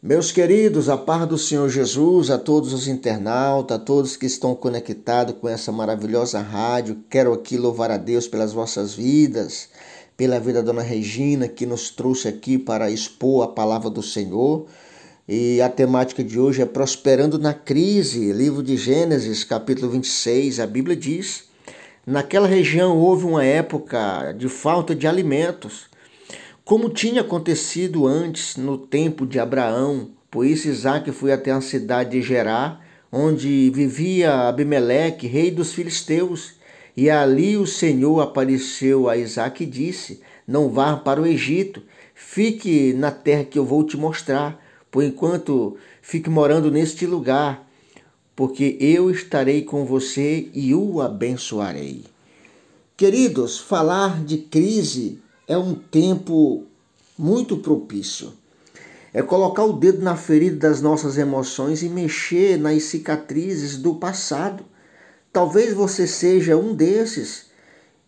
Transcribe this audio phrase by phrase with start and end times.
[0.00, 4.54] Meus queridos, a paz do Senhor Jesus, a todos os internautas, a todos que estão
[4.54, 9.68] conectados com essa maravilhosa rádio, quero aqui louvar a Deus pelas vossas vidas,
[10.16, 14.66] pela vida da Dona Regina, que nos trouxe aqui para expor a palavra do Senhor.
[15.28, 20.60] E a temática de hoje é Prosperando na Crise, livro de Gênesis, capítulo 26.
[20.60, 21.48] A Bíblia diz:
[22.06, 25.88] Naquela região houve uma época de falta de alimentos
[26.68, 32.10] como tinha acontecido antes no tempo de Abraão, por isso Isaac foi até a cidade
[32.10, 32.78] de Gerá,
[33.10, 36.56] onde vivia Abimeleque, rei dos filisteus.
[36.94, 41.82] E ali o Senhor apareceu a Isaac e disse: Não vá para o Egito,
[42.14, 44.62] fique na terra que eu vou te mostrar.
[44.90, 47.66] Por enquanto, fique morando neste lugar,
[48.36, 52.04] porque eu estarei com você e o abençoarei.
[52.94, 56.67] Queridos, falar de crise é um tempo
[57.18, 58.32] muito propício.
[59.12, 64.64] É colocar o dedo na ferida das nossas emoções e mexer nas cicatrizes do passado.
[65.32, 67.46] Talvez você seja um desses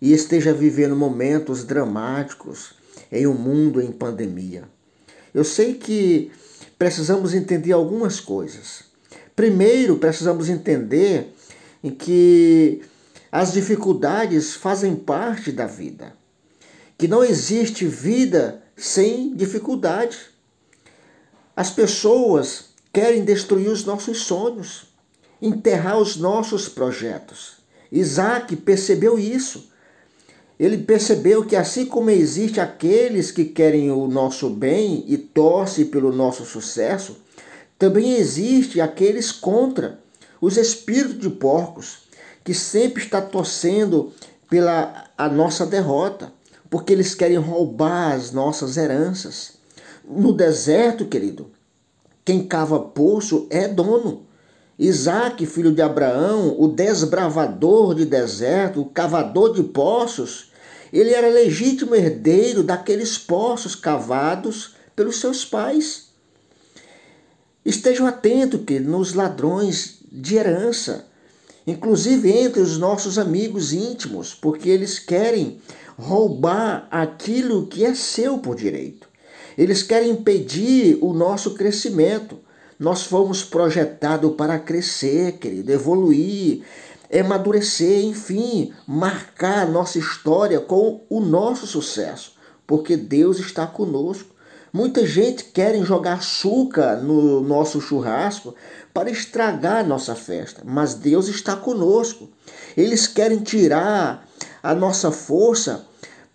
[0.00, 2.74] e esteja vivendo momentos dramáticos
[3.10, 4.64] em um mundo em pandemia.
[5.32, 6.30] Eu sei que
[6.78, 8.84] precisamos entender algumas coisas.
[9.34, 11.32] Primeiro, precisamos entender
[11.98, 12.82] que
[13.30, 16.18] as dificuldades fazem parte da vida
[16.98, 20.16] que não existe vida sem dificuldade.
[21.54, 24.84] As pessoas querem destruir os nossos sonhos,
[25.42, 27.56] enterrar os nossos projetos.
[27.90, 29.68] Isaac percebeu isso.
[30.58, 36.12] Ele percebeu que assim como existe aqueles que querem o nosso bem e torcem pelo
[36.12, 37.16] nosso sucesso,
[37.78, 40.00] também existe aqueles contra
[40.40, 42.08] os espíritos de porcos,
[42.44, 44.12] que sempre está torcendo
[44.48, 46.32] pela a nossa derrota
[46.70, 49.54] porque eles querem roubar as nossas heranças.
[50.04, 51.50] No deserto, querido,
[52.24, 54.26] quem cava poço é dono.
[54.78, 60.52] Isaac, filho de Abraão, o desbravador de deserto, o cavador de poços,
[60.92, 66.08] ele era legítimo herdeiro daqueles poços cavados pelos seus pais.
[67.64, 71.06] Estejam atentos que nos ladrões de herança,
[71.66, 75.60] inclusive entre os nossos amigos íntimos, porque eles querem
[75.98, 79.08] roubar aquilo que é seu por direito.
[79.56, 82.38] Eles querem impedir o nosso crescimento.
[82.78, 86.62] Nós fomos projetados para crescer, querido, evoluir,
[87.12, 92.34] amadurecer, enfim, marcar a nossa história com o nosso sucesso,
[92.64, 94.36] porque Deus está conosco.
[94.72, 98.54] Muita gente quer jogar açúcar no nosso churrasco
[98.94, 102.28] para estragar a nossa festa, mas Deus está conosco.
[102.76, 104.27] Eles querem tirar
[104.62, 105.86] a nossa força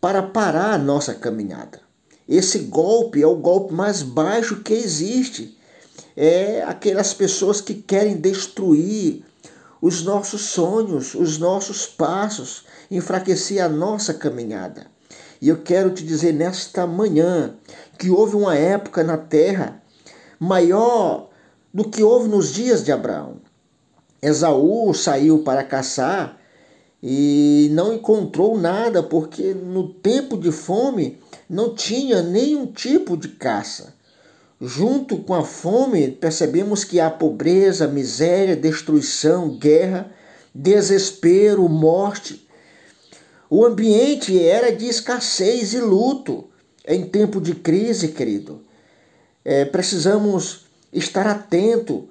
[0.00, 1.80] para parar a nossa caminhada.
[2.28, 5.56] Esse golpe é o golpe mais baixo que existe.
[6.16, 9.24] É aquelas pessoas que querem destruir
[9.80, 14.86] os nossos sonhos, os nossos passos, enfraquecer a nossa caminhada.
[15.40, 17.54] E eu quero te dizer nesta manhã
[17.98, 19.80] que houve uma época na terra
[20.38, 21.30] maior
[21.72, 23.36] do que houve nos dias de Abraão.
[24.20, 26.37] Esaú saiu para caçar
[27.02, 33.94] e não encontrou nada, porque no tempo de fome não tinha nenhum tipo de caça.
[34.60, 40.12] Junto com a fome, percebemos que há pobreza, miséria, destruição, guerra,
[40.52, 42.46] desespero, morte.
[43.48, 46.44] O ambiente era de escassez e luto.
[46.86, 48.62] Em tempo de crise, querido,
[49.44, 52.08] é, precisamos estar atento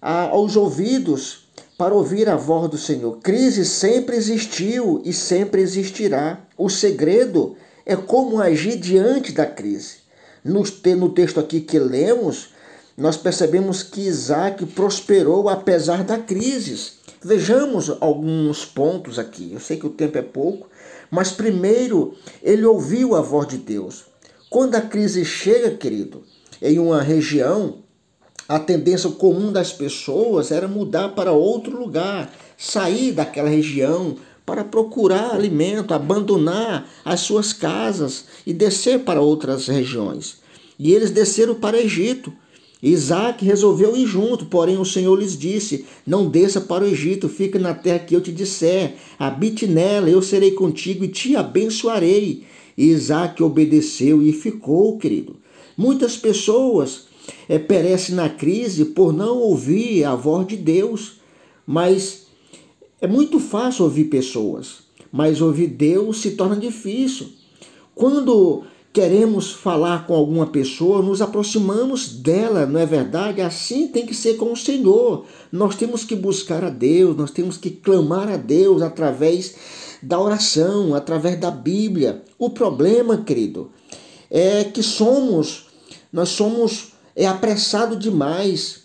[0.00, 1.43] aos ouvidos
[1.76, 3.18] para ouvir a voz do Senhor.
[3.18, 6.40] Crise sempre existiu e sempre existirá.
[6.56, 9.96] O segredo é como agir diante da crise.
[10.44, 10.62] No,
[10.96, 12.50] no texto aqui que lemos,
[12.96, 16.92] nós percebemos que Isaac prosperou apesar da crise.
[17.22, 19.50] Vejamos alguns pontos aqui.
[19.52, 20.68] Eu sei que o tempo é pouco,
[21.10, 24.04] mas primeiro ele ouviu a voz de Deus.
[24.48, 26.22] Quando a crise chega, querido,
[26.62, 27.83] em uma região,
[28.48, 35.34] a tendência comum das pessoas era mudar para outro lugar, sair daquela região para procurar
[35.34, 40.36] alimento, abandonar as suas casas e descer para outras regiões.
[40.78, 42.32] E eles desceram para o Egito.
[42.82, 47.58] Isaac resolveu ir junto, porém o Senhor lhes disse: Não desça para o Egito, fica
[47.58, 52.44] na terra que eu te disser, habite nela, eu serei contigo e te abençoarei.
[52.76, 55.36] E Isaac obedeceu e ficou, querido.
[55.78, 57.06] Muitas pessoas
[57.48, 61.20] é, perece na crise por não ouvir a voz de Deus.
[61.66, 62.26] Mas
[63.00, 67.28] é muito fácil ouvir pessoas, mas ouvir Deus se torna difícil.
[67.94, 73.40] Quando queremos falar com alguma pessoa, nos aproximamos dela, não é verdade?
[73.40, 75.26] Assim tem que ser com o Senhor.
[75.50, 79.56] Nós temos que buscar a Deus, nós temos que clamar a Deus através
[80.00, 82.22] da oração, através da Bíblia.
[82.38, 83.70] O problema, querido,
[84.30, 85.66] é que somos,
[86.12, 88.80] nós somos é apressado demais.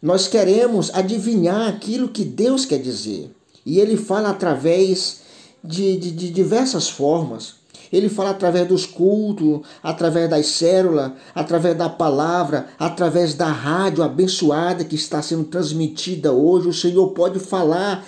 [0.00, 3.30] Nós queremos adivinhar aquilo que Deus quer dizer.
[3.64, 5.20] E ele fala através
[5.62, 7.54] de, de, de diversas formas.
[7.92, 14.82] Ele fala através dos cultos, através das células, através da palavra, através da rádio abençoada
[14.82, 16.68] que está sendo transmitida hoje.
[16.68, 18.04] O Senhor pode falar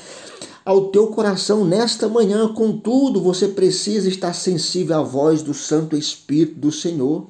[0.65, 2.49] ao teu coração nesta manhã.
[2.55, 7.27] Contudo, você precisa estar sensível à voz do Santo Espírito do Senhor.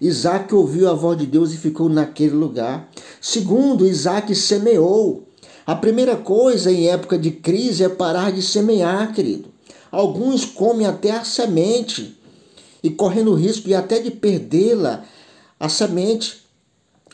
[0.00, 2.88] Isaac ouviu a voz de Deus e ficou naquele lugar.
[3.20, 5.28] Segundo, Isaac semeou.
[5.66, 9.48] A primeira coisa em época de crise é parar de semear, querido.
[9.90, 12.18] Alguns comem até a semente
[12.82, 15.04] e correndo o risco de até de perdê-la,
[15.58, 16.44] a semente.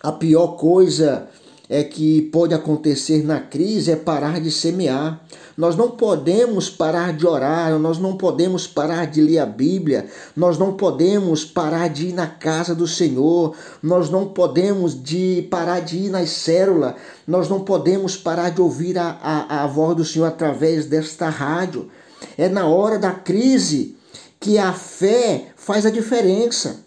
[0.03, 1.29] A pior coisa
[1.71, 5.25] é que pode acontecer na crise é parar de semear.
[5.57, 10.59] Nós não podemos parar de orar, nós não podemos parar de ler a Bíblia, nós
[10.59, 15.97] não podemos parar de ir na casa do Senhor, nós não podemos de parar de
[15.97, 16.95] ir nas células,
[17.25, 21.89] nós não podemos parar de ouvir a, a, a voz do Senhor através desta rádio.
[22.37, 23.97] É na hora da crise
[24.41, 26.81] que a fé faz a diferença.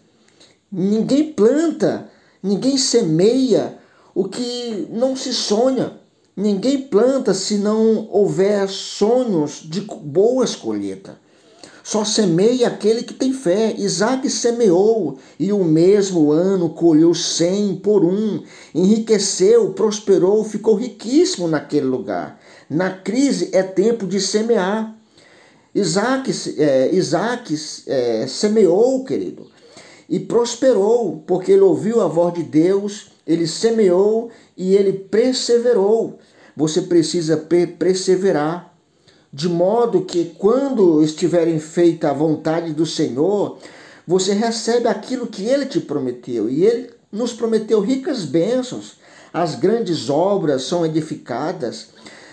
[0.70, 2.10] Ninguém planta,
[2.42, 3.82] ninguém semeia
[4.14, 6.00] o que não se sonha.
[6.36, 11.16] Ninguém planta se não houver sonhos de boas colheitas.
[11.84, 13.76] Só semeia aquele que tem fé.
[13.78, 18.42] Isaac semeou e o mesmo ano colheu cem por um,
[18.74, 22.40] enriqueceu, prosperou, ficou riquíssimo naquele lugar.
[22.70, 24.96] Na crise é tempo de semear.
[25.76, 27.54] Isaac, é, Isaac
[27.88, 29.48] é, semeou, querido,
[30.08, 36.20] e prosperou, porque ele ouviu a voz de Deus, ele semeou e ele perseverou.
[36.56, 37.38] Você precisa
[37.80, 38.74] perseverar,
[39.32, 43.58] de modo que quando estiverem feita a vontade do Senhor,
[44.06, 46.50] você recebe aquilo que ele te prometeu.
[46.50, 48.98] E ele nos prometeu ricas bênçãos.
[49.34, 51.88] As grandes obras são edificadas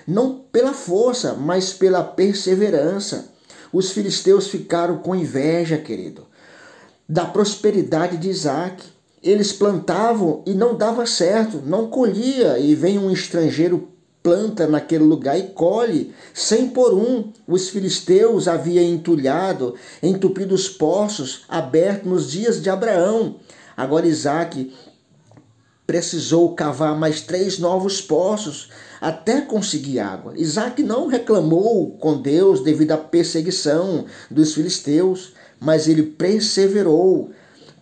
[0.06, 3.30] não pela força, mas pela perseverança.
[3.72, 6.26] Os filisteus ficaram com inveja, querido,
[7.08, 8.84] da prosperidade de Isaac.
[9.22, 13.88] Eles plantavam e não dava certo, não colhia, e vem um estrangeiro
[14.22, 17.30] planta naquele lugar e colhe, cem por um.
[17.46, 23.36] Os filisteus haviam entulhado, entupido os poços abertos nos dias de Abraão.
[23.76, 24.72] Agora Isaac
[25.86, 28.70] precisou cavar mais três novos poços
[29.00, 30.34] até conseguir água.
[30.36, 37.30] Isaac não reclamou com Deus devido à perseguição dos filisteus, mas ele perseverou,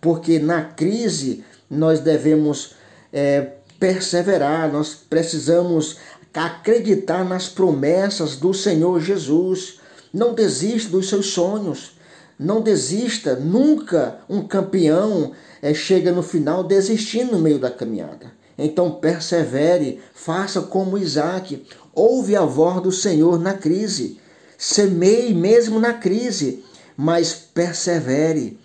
[0.01, 2.75] porque na crise nós devemos
[3.13, 5.99] é, perseverar, nós precisamos
[6.35, 9.81] acreditar nas promessas do Senhor Jesus.
[10.13, 11.99] Não desista dos seus sonhos.
[12.39, 18.31] Não desista, nunca um campeão é, chega no final desistindo no meio da caminhada.
[18.57, 24.21] Então persevere, faça como Isaac, ouve a voz do Senhor na crise,
[24.57, 26.65] semeie mesmo na crise,
[26.97, 28.58] mas persevere.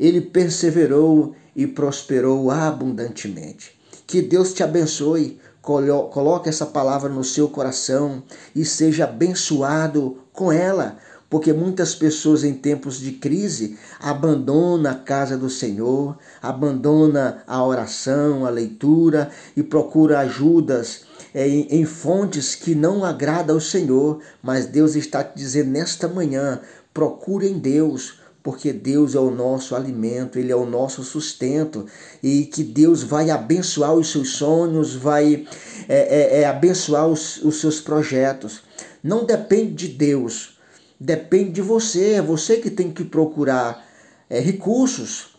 [0.00, 3.78] Ele perseverou e prosperou abundantemente.
[4.06, 5.38] Que Deus te abençoe.
[5.60, 8.22] Coloque essa palavra no seu coração
[8.56, 10.96] e seja abençoado com ela
[11.30, 18.44] porque muitas pessoas em tempos de crise abandonam a casa do Senhor, abandonam a oração,
[18.44, 21.02] a leitura e procuram ajudas
[21.32, 24.18] é, em, em fontes que não agradam ao Senhor.
[24.42, 26.60] Mas Deus está te dizendo nesta manhã:
[26.92, 31.86] procure em Deus, porque Deus é o nosso alimento, Ele é o nosso sustento,
[32.22, 35.46] e que Deus vai abençoar os seus sonhos, vai
[35.88, 38.62] é, é, é abençoar os, os seus projetos.
[39.02, 40.58] Não depende de Deus,
[40.98, 42.12] depende de você.
[42.12, 43.86] É você que tem que procurar
[44.28, 45.36] é, recursos,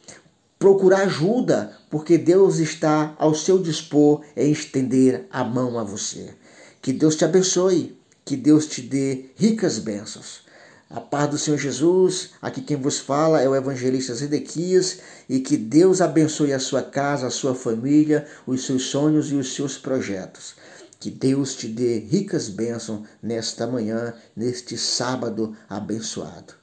[0.59, 6.35] procurar ajuda, porque Deus está ao seu dispor em estender a mão a você.
[6.81, 10.50] Que Deus te abençoe, que Deus te dê ricas bênçãos.
[10.93, 15.55] A paz do Senhor Jesus, aqui quem vos fala é o evangelista Zedequias e que
[15.55, 20.55] Deus abençoe a sua casa, a sua família, os seus sonhos e os seus projetos.
[20.99, 26.60] Que Deus te dê ricas bênçãos nesta manhã, neste sábado abençoado.